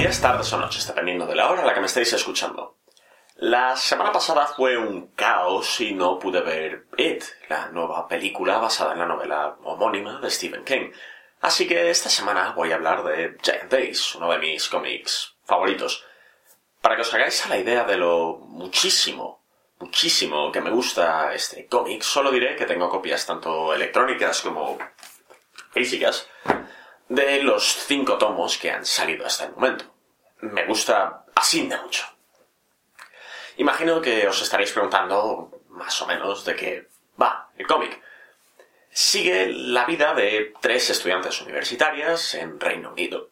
[0.00, 2.78] días, tardes o noches, dependiendo de la hora a la que me estéis escuchando.
[3.36, 8.94] La semana pasada fue un caos y no pude ver It, la nueva película basada
[8.94, 10.90] en la novela homónima de Stephen King.
[11.42, 16.02] Así que esta semana voy a hablar de Giant Days, uno de mis cómics favoritos.
[16.80, 19.44] Para que os hagáis a la idea de lo muchísimo,
[19.80, 24.78] muchísimo que me gusta este cómic, solo diré que tengo copias tanto electrónicas como
[25.72, 26.26] físicas
[27.10, 29.99] de los cinco tomos que han salido hasta el momento.
[30.42, 32.06] Me gusta así de mucho.
[33.56, 36.88] Imagino que os estaréis preguntando más o menos de qué
[37.20, 38.00] va el cómic.
[38.90, 43.28] Sigue la vida de tres estudiantes universitarias en Reino Unido.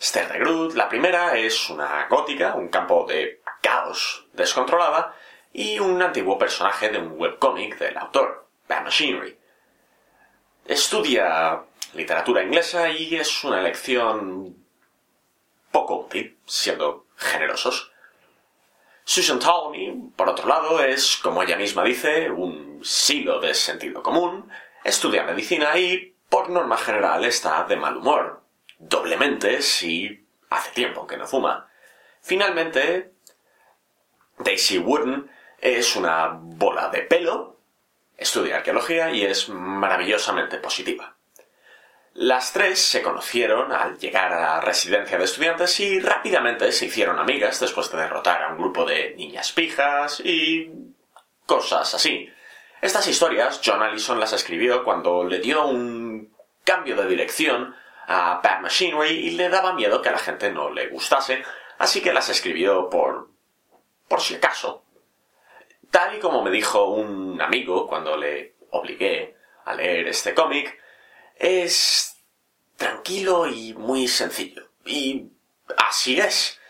[0.00, 5.14] Esther Groot, la primera, es una gótica, un campo de caos descontrolada,
[5.52, 9.38] y un antiguo personaje de un webcómic del autor, Bad Machinery.
[10.66, 11.62] Estudia
[11.94, 14.63] literatura inglesa y es una elección
[15.74, 17.90] poco útil, siendo generosos.
[19.02, 24.48] Susan Ptolemy, por otro lado, es, como ella misma dice, un silo de sentido común,
[24.84, 28.44] estudia medicina y, por norma general, está de mal humor,
[28.78, 31.68] doblemente si hace tiempo que no fuma.
[32.22, 33.12] Finalmente,
[34.38, 35.28] Daisy Wooden
[35.58, 37.58] es una bola de pelo,
[38.16, 41.13] estudia arqueología y es maravillosamente positiva.
[42.14, 47.18] Las tres se conocieron al llegar a la residencia de estudiantes y rápidamente se hicieron
[47.18, 50.70] amigas después de derrotar a un grupo de niñas pijas y
[51.44, 52.30] cosas así.
[52.80, 57.74] Estas historias John Allison las escribió cuando le dio un cambio de dirección
[58.06, 61.42] a Bad Machinery y le daba miedo que a la gente no le gustase,
[61.78, 63.30] así que las escribió por
[64.06, 64.84] por si acaso.
[65.90, 70.78] Tal y como me dijo un amigo cuando le obligué a leer este cómic,
[71.36, 72.16] es
[72.76, 74.68] tranquilo y muy sencillo.
[74.84, 75.30] Y
[75.76, 76.60] así es.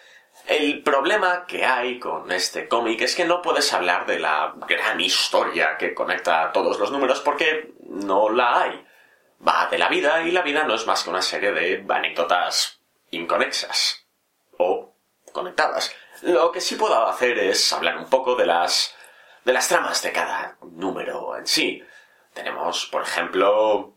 [0.47, 5.01] El problema que hay con este cómic es que no puedes hablar de la gran
[5.01, 8.87] historia que conecta todos los números porque no la hay.
[9.47, 12.81] Va de la vida y la vida no es más que una serie de anécdotas
[13.11, 14.07] inconexas
[14.59, 14.95] o
[15.33, 15.95] conectadas.
[16.23, 18.95] Lo que sí puedo hacer es hablar un poco de las
[19.45, 21.83] de las tramas de cada número en sí.
[22.33, 23.94] Tenemos, por ejemplo,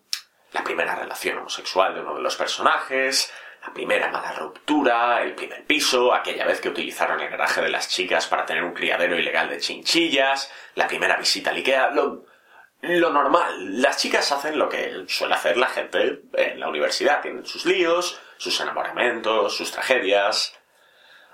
[0.57, 3.31] la primera relación homosexual de uno de los personajes,
[3.61, 7.89] la primera mala ruptura, el primer piso, aquella vez que utilizaron el garaje de las
[7.89, 12.25] chicas para tener un criadero ilegal de chinchillas, la primera visita al Ikea, lo,
[12.81, 13.81] normal.
[13.81, 18.19] Las chicas hacen lo que suele hacer la gente en la universidad, tienen sus líos,
[18.37, 20.57] sus enamoramientos, sus tragedias.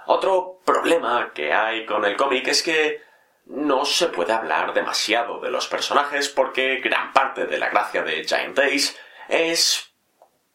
[0.06, 3.02] Otro problema que hay con el cómic es que
[3.46, 8.26] no se puede hablar demasiado de los personajes porque gran parte de la gracia de
[8.26, 8.98] Giant Days
[9.28, 9.94] es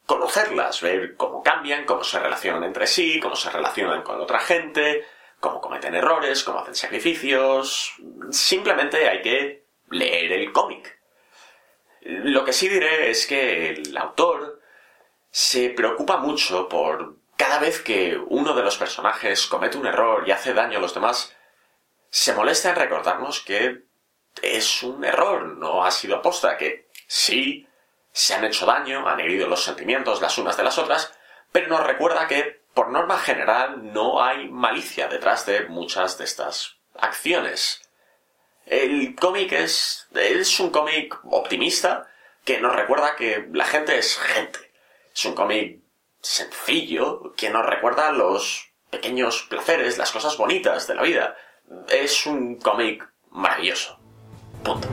[0.06, 5.04] conocerlas, ver cómo cambian, cómo se relacionan entre sí, cómo se relacionan con otra gente,
[5.38, 7.94] cómo cometen errores, cómo hacen sacrificios.
[8.30, 10.98] Simplemente hay que leer el cómic.
[12.00, 14.60] Lo que sí diré es que el autor
[15.30, 20.32] se preocupa mucho por cada vez que uno de los personajes comete un error y
[20.32, 21.36] hace daño a los demás,
[22.10, 23.82] se molesta en recordarnos que
[24.42, 27.67] es un error, no ha sido aposta, que sí
[28.18, 31.12] se han hecho daño, han herido los sentimientos las unas de las otras,
[31.52, 36.78] pero nos recuerda que, por norma general, no hay malicia detrás de muchas de estas
[36.96, 37.80] acciones.
[38.66, 42.08] El cómic es, es un cómic optimista
[42.44, 44.72] que nos recuerda que la gente es gente.
[45.14, 45.78] Es un cómic
[46.20, 51.36] sencillo que nos recuerda los pequeños placeres, las cosas bonitas de la vida.
[51.88, 53.96] Es un cómic maravilloso.
[54.64, 54.88] Punto.